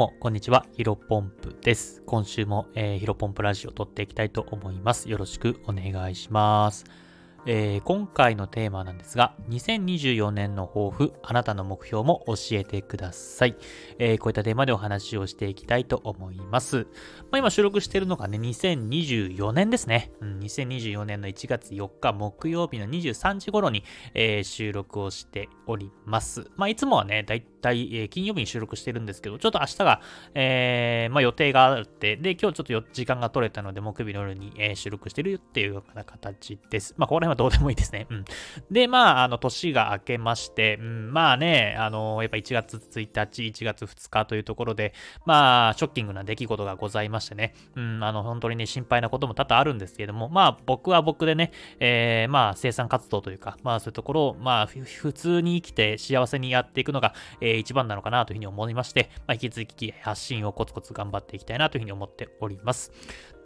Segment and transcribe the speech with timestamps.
[0.00, 0.64] も、こんにちは。
[0.72, 2.02] ヒロポンプです。
[2.06, 5.10] 今週も、えー、ヒロポンプラジオを撮っていきたいと思います。
[5.10, 6.86] よろしくお願いします。
[7.46, 13.56] えー、今回のテーマなんですが、2024年の抱負、あなたの目標も教えてください。
[13.98, 16.86] えー、こういったテーマでお話をしていきたいと思います。
[17.30, 20.40] まあ、今収録しているのがね、2024年ですね、うん。
[20.40, 26.50] 2024年の1月4日木曜日の23時頃に、えー、収録をしております。
[26.56, 30.00] まあ、いつもはね、だいたい、え金曜日に収録してるんですけど、ちょっと明日が、
[30.34, 36.94] えまあ、予定があって、で、今日ちょっと時間が取れたので、木曜日の夜に、え収録してるっていうような形です。
[36.96, 38.06] まあ、ここら辺はどうでもいいですね。
[38.10, 38.24] うん。
[38.70, 44.92] で、まあ、あの、年が明けまして、うん、まあね、あの、やっぱ1月1日、1月2日というところで、
[45.26, 62.92] まあ、ショッキングな出来事がございましてね、うん、あの、本当にね、心配なことも多々あるんですけれども、まあ、僕は僕でね、えー、まあ、生産活動というか、まあ、そういうところを、まあ、普通に生きて幸せにやっていくのが、えー、一番なのかなというふうに思いまして、まあ、引き続き発信をコツコツ頑張っていきたいなというふうに思っております。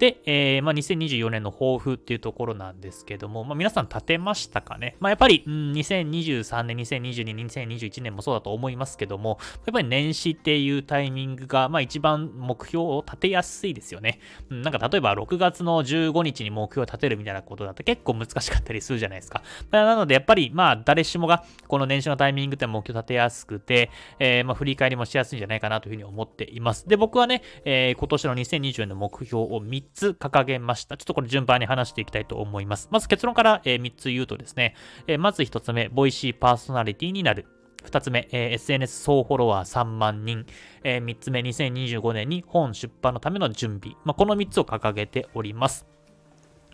[0.04, 4.96] で、えー、まあ、2024年の抱負っていうところなんですけども、まあ、皆さん立てましたかね？
[5.00, 14.20] まあ、やっぱり、うん、2023年、2022年、2021年もそうだと思いますけども、やっぱり年始っていうタイミングが、まあ、一番目標を立てやすいですよね。
[14.50, 19.42] うん、なんか例えば6月の15日に目標を立てるみたいなことだと結構難しかったりするじゃないですか。
[19.70, 26.86] まあ、なので、やっぱり、まあ、誰しもがこの年始のタイミングって目標立てやすくて、えー、まあ、振り返りもしやすいんじゃないかなというふうに思っています。
[26.86, 30.96] で、僕はね、えー、今年の2020年の目標を3つ掲げました。
[30.96, 32.88] ちょっとこれ順番に話していきたいと思います。
[32.90, 34.74] まず結論から、えー、3つ言うとですね、
[35.06, 37.46] えー、まず1つ目、ボイシーパーソナリティになる。
[37.84, 40.46] 2つ目、えー、SNS 総フォロワー3万人。
[40.82, 43.96] えー、3つ目、2025年に本出版のための準備。
[44.04, 45.86] まあ、この3つを掲げております。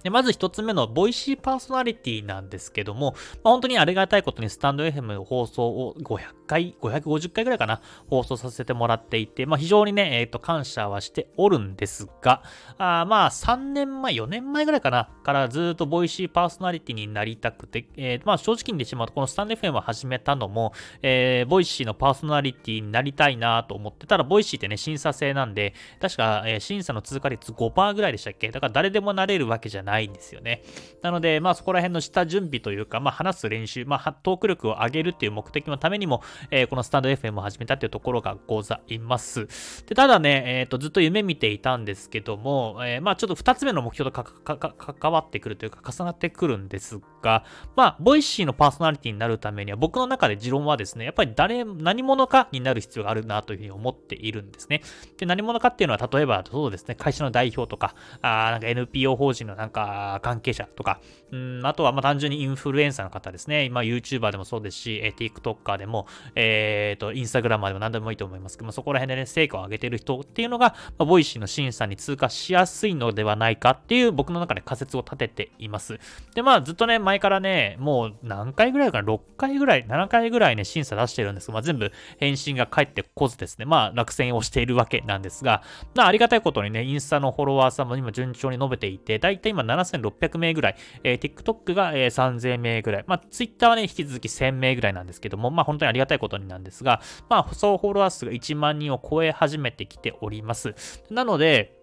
[0.02, 3.12] でまず一つ目の Voicy パーソナリティなんですけども、
[3.42, 12.42] まあ、本当にありがたいことにスタンド FM の放送を500回、550回ぐらいかな、放送させてもらっていて、まあ、非常にね、えっ、ー、と、感謝はしておるんですが、
[12.78, 20.72] あまあ、3年前、4年前ぐらいかな、からずっと Voicy パーソナリティになりたくて、えー、まあ、正直に言ってしまうと、このスタンド FM を始めたのも、
[21.02, 28.50] えー、 Voicy のパーソナリティになりたいなと思って、ただ、 Voicy ってね、審査制なんで、確か、え、審査の通過率5%ぐらいでしたっけ？
[28.50, 30.62] だから誰でもなれるわけじゃないないんですよね。
[31.02, 39.46] なので、まあそこら辺の下準備というか、まあ話す練習、まあトーク力を上げるっていう目的のためにも、えー、このスタンド FM を始めたっていうところがございます。
[39.86, 47.44] で、ただね、えっ、ー、と、ずっと夢見ていたんですけども、えー、まあちょっと2つ目の目標と関わってくるというか重なってくるんですが、
[47.76, 54.82] まあ、 Voicy のパーソナリティになるためには僕の中で持論はですね、やっぱり誰、何者かになる必要があるなというふうに思っているんですね。
[55.18, 59.79] で、何者かっていうのは例えばそうですね、会社の代表とか、あなんか NPO 法人のなんか
[60.22, 61.00] 関係者とか、
[61.32, 63.64] うん、あとはまあ単純にインフルエンサーの方ですね。
[63.64, 75.98] 今 YouTuber でもそうですし、え TikToker でも、えっ、ー、と、Instagram でも何でもいいと思いますけども、そこら辺でね、成果を上げてる人っていうのが、まあ、 Voicy の審査に通過しやすいのではないかっていう僕の中で仮説を立てています。
[76.34, 85.62] で、まあずっとね、前からね、もう何回ぐらいかな、6回ぐらい、7回ぐらいね、審査出してるんですが、まあ、全部返信が返ってこずですね、まあ落選をしているわけなんですが、
[85.94, 100.74] まあありがたいことにね、インスタのフォロワーさんも今順調に伸びていて、だいたい今7600名ぐらい、えー、TikTok が、えー、3000名ぐらい、まあ Twitter はね、引き続き1000名ぐらいなんですけども、まあ本当にありがたいことになんですが、まあ総フォロワー数が1万人を超え始めてきております。
[101.10, 101.79] なので、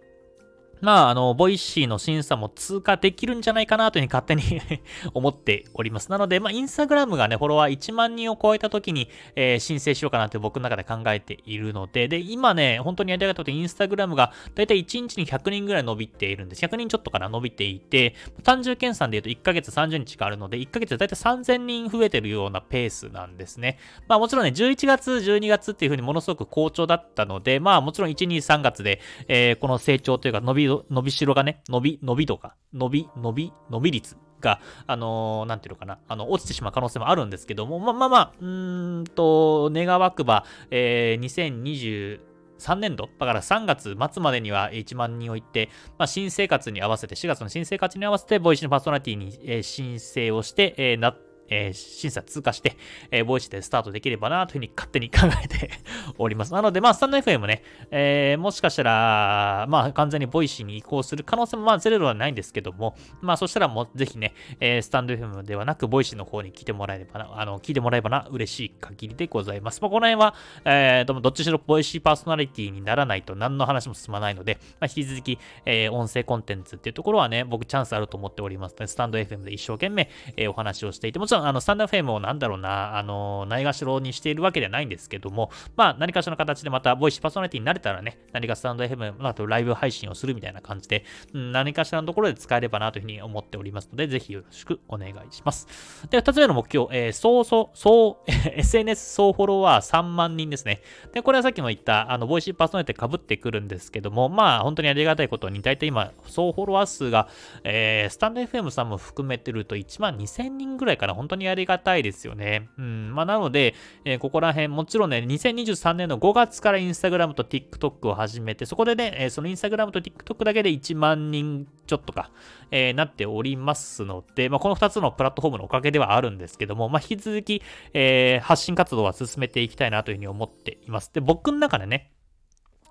[0.81, 4.61] まあ、あの、 Voicy の審査も通過できるんじゃないかなというふうに勝手に
[5.13, 6.09] 思っております。
[6.11, 16.65] なので、まあ、インスタグラムがね、フォロワー1万人を超えた時に、えー、申請しようかなって僕の中で考えているので、で、今ね、本当にやりたいことインスタグラムがだいたい1日に100人ぐらい伸びているんです。
[16.65, 23.77] 100人ちょっとから伸びていて、単純計算で言うと1ヶ月30日があるので、1ヶ月でだいたい3000人増えてるようなペースなんですね。
[24.07, 42.19] まあ、もちろんね、11月、12月っていうふうにものすごく好調だったので、まあ、もちろん1、2、3月で、えー、この成長というか伸び、伸びしろがね、伸び、伸び度が、伸び、伸び、伸び率が、あのー、なんていうのかな、あの、落ちてしまう可能性もあるんですけども、まあ、まあまあ、うんと、願わくば、えー、
[42.59, 52.77] 2023年度だから3月末までには1万人をいって、まあ、新生活に合わせて、4月の新生活に合わせて、 Voicy のパーソナリティに、申請をして、えー、なっえー、審査通過して、
[53.11, 55.71] えー、 Voicy でスタートできればなというふうに勝手に考えて
[56.17, 56.53] おります。
[56.53, 69.81] なので、まあ、スタンド FM ね、えー、もしかしたら、まあ、完全に Voicy に移行する可能性も、まあ、ゼロではないんですけども、まあ、そしたらもう、ぜひね、えー、スタンド FM ではなく、ボイシーの方に来てもらえればな、あの、聞いてもらえばな、嬉しい限りでございます。
[69.81, 70.33] まあ、この辺は、
[70.65, 95.67] えー、どっちしろボイシーパーソナリティにならないと何の話も進まないので、まあ、引き続き、えー、音声コンテンツっていうところはね、僕チャンスあると思っておりますので、スタンド FM で一生懸命、えー、お話をしていて、もちろんろん、あの、スタンド FM をなんだろうな、あの、ないがしろにしているわけではないんですけども、まあ、何かしらの形でまた、ボイシーパーソナリティになれたらね、何かスタンド FM、まあ、とライブ配信をするみたいな感じで、何かしらのところで使えればなというふうに思っておりますので、ぜひよろしくお願いします。
[96.09, 100.81] で、二つ目の目標、えー、そうそう、そう、 SNS 総フォロワー3万人ですね。
[101.13, 107.27] で、これはさっきも言った、あの、ボイシーパーソナリティ被ってくるんですけども、まあ、本当にありがたいことに、大体今、総フォロワー数が、
[107.63, 112.69] えー、スタンド FM さんも含めてると1万2000人ぐらいから本当にありがたいですよね。
[112.77, 113.13] うん。
[113.13, 113.75] まあ、なので、
[114.05, 122.31] えー、ここら辺、もちろんね、2023年の5月からインスタグラムと TikTok を始めて、そこでね、えー、そのインスタグラムと TikTok だけで1万人ちょっとか、
[122.71, 127.61] えー、なっておりますので、まあ、この2つのプラットフォームのおかげではあるんですけども、まあ、引き続き、
[127.93, 131.11] えー、発信活動は進めていきたいなというふうに思っています。
[131.13, 132.11] で、僕の中でね、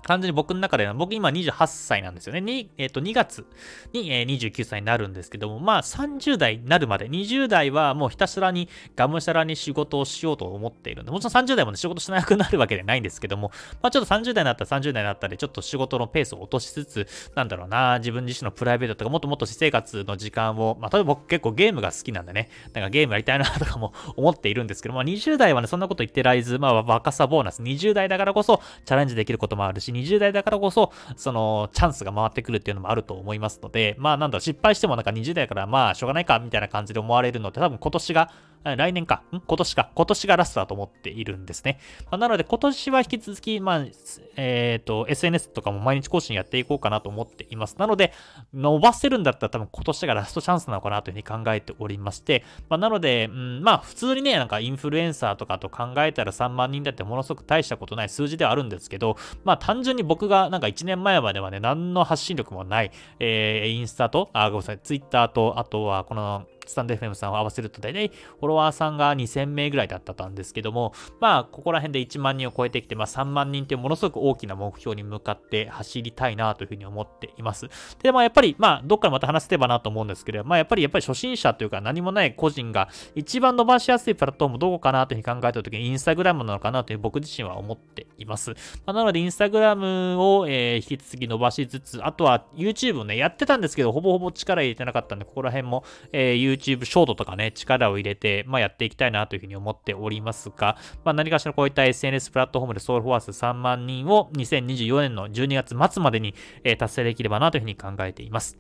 [0.07, 2.41] 完全に僕の中では、僕今28歳なんですよね。
[2.41, 3.45] にえっ、ー、と、2月
[3.93, 13.51] に、えー、29歳になるんですけども、まあ30代になるまで、20代はもうひたすらにがむしゃらに仕事をしようと思っているんで、もちろん30代も、ね、仕事しなくなるわけではないんですけども、
[13.83, 38.31] まあちょっと30代になったら30代になったら、ちょっと仕事のペースを落としつつ、なんだろうな、自分自身のプライベートとか、もっともっと私生活の時間を、まあ例えば僕結構ゲームが好きなんでね、なんかゲームやりたいなとかも 思っているんですけど、まあ20代はね、そんなこと言ってらいず、まあ若さボーナス、20代だからこそチャレンジできることもあるし、20代だからこそそ、の、チャンスが回ってくるっていうのもあると思いますので、まあなんだろ、失敗してもなんか20代からまあしょうがないかみたいな感じで思われるのって多分今年が
[38.65, 39.41] 来年か、ん？
[39.41, 41.79] 今年か、今年がラストだと思っているんですね。
[42.11, 43.85] まあ、なので今年は引き続き、まあ、
[44.37, 47.77] えっ、ー、と、SNS とかも毎日更新やっていこうかなと思っています。
[47.79, 48.13] なので、
[48.55, 77.67] 伸ばせるんだったら多分今年がラストチャンスなのかなというふうに考えておりまして、まあ、なので、うん、まあ、普通にね、なんかインフルエンサーとかと考えたら3万人だってものすごく大したことない数字ではあるんですけど、まあ、単純に僕がなんか1年前まではね、何の発信力もない、えー、インスタと、あ、ごめんなさい、ツイッターと、あとはこの、スタンド FM さんを合わせると大体フォロワーさんが2000名ぐらいだったんですけども、まあ、ここら辺で1万人を超えてきて、まあ、3万人というものすごく大きな目標に向かって走りたいなというふうに思っています。
[78.03, 88.51] で、まあ、やっぱり、まあ、どっからまた話せればなと思うんですけど、まあ、やっぱり、やっぱり初心者というか何もない個人が一番伸ばしやすいプラットフォームどこかなというふうに考えたときに、インスタグラムなのかなという僕自身は思っています。
[88.51, 108.59] まあ、なので、インスタグラムを、えー、引き続き伸ばしつつ、あとは YouTube をね、やってたんですけど、ほぼほぼ力入れてなかったんで、ここら辺も、えー、YouTube ショートとかね、力を入れて、まあ、やっていきたいなというふうに思っておりますが、まあ、何かしらこういった SNS プラットフォームでソウルフォワース3万人を2024年の12月末までに、えー、達成できればなというふうに考えています。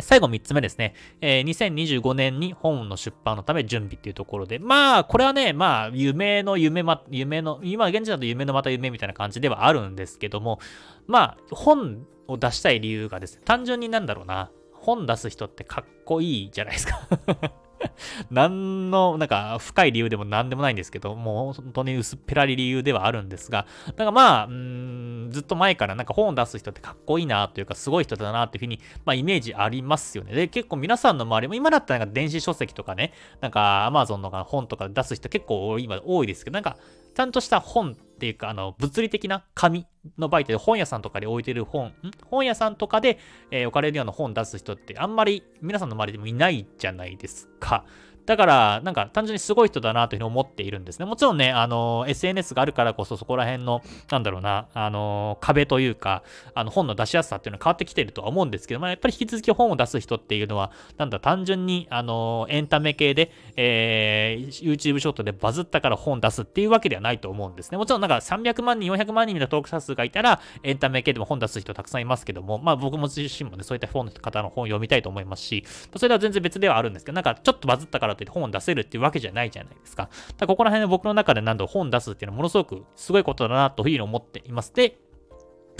[0.00, 0.94] 最後3つ目ですね。
[1.20, 10.58] えー、2025年に本の出版のため準備っていうところで、まあ、これはね、まあ、夢の夢ま、夢の、今現時だと夢のまた夢みたいな感じではあるんですけども、
[11.06, 14.50] まあ、本を出したい理由がですね、単純になんだろうな、
[14.86, 17.08] 本出す人ってかっこいいじゃないですか
[18.30, 23.66] 何の、なんか、深い理由でも何でもないんですけど、もう本当に薄っぺらり理由ではあるんですが、
[23.96, 30.32] なんかまあ、ん、ずっと前からなんか本を出す人ってかっこいいなというか、すごい人だなっていうふうに、まあイメージありますよね。
[30.34, 36.76] で、結構皆さんの周りも、今だったらなんか電子書籍とかね、なんか Amazon の本とか出す人結構今多いですけど、なんか、
[37.14, 39.86] ちゃんとした本っていうか、あの、物理的な紙
[40.18, 41.92] の媒体で本屋さんとかで置いてる本、
[42.24, 43.18] 本屋さんとかで、
[43.50, 47.84] えー、置かれるような本出す人ってあんまり皆さんの周りでもいないじゃないですか。
[48.26, 51.06] だから、なんか単純にすごい人だなというふうに思っているんですね。
[51.06, 67.78] もちろんね、あの、SNS があるからこそそこら辺の、なんだろうな、あの、壁というか、あの、本の出しやすさっていうのは変わってきてるとは思うんですけど、まあ、やっぱり引き続き本を出す人っていうのは、なんだ、単純に、あの、エンタメ系で、えー、YouTube ショートでバズったから本出すっていうわけではないと思うんですね。
[67.78, 75.64] もちろんなんか300万人、400万人の登録者数がいたら、エンタメ系でも本出す人たくさんいますけども、まあ僕も自身もね、そういった本の方の本を読みたいと思いますし、
[75.96, 80.08] それは全然別ではあるんですけど、なんかちょっとバズったからといって本を出せるっていうわけじゃないじゃないですか。
[80.36, 84.72] だここら辺で僕の中で何度本出すっていうのはものすごくすごいことだなというふうに思っています。
[84.74, 84.98] で、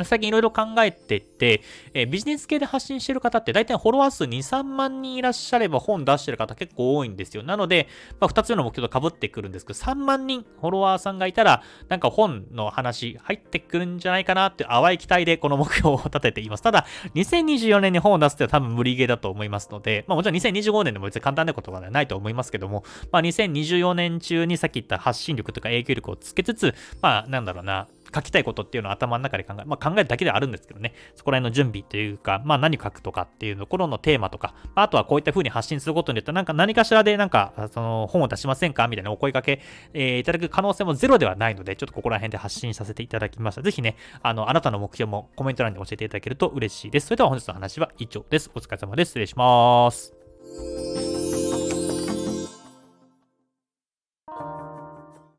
[0.05, 1.63] 最近いろいろ考えてて、
[1.95, 7.43] えー、ビジネス系で発信してる方って大体フォロワー数2、3万人いらっしゃれば本出してる方結構多いんですよ。
[7.43, 7.89] なので、
[8.21, 16.63] まあ、2つ目の目標と被ってくるんですけど、3万人フォロワーさんがいたら、なんか本の話入ってくるんじゃないかなって淡い期待でこの目標を立てています。
[16.63, 39.63] ただ、2024年に本を出すって多分無理ゲーだと思いますので、まあもちろん2025年でも別に簡単なことはないと思いますけども、まあ2024年中にさっき言った発信力とか影響力をつけつつ、まあなんだろうな、書きたいことっていうのを頭の中で考え、まあ、考えるだけではあるんですけどね、そこら辺の準備というか、まあ、何書くとかっていうところのテーマとか、まあ、とはこういった風に発信することによって、なんか何かしらでなんか、その本を出しませんかみたいなお声掛け、
[39.95, 43.63] えー、いただく可能性もゼロではないので、ちょっとここら辺で発信させていただきました。
[43.63, 47.07] ぜひね、あの、あなたの目標もコメント欄で教えていただけると嬉しいです。
[47.07, 48.51] それでは本日の話は以上です。
[48.55, 49.11] お疲れ様です。
[49.11, 51.26] 失礼します。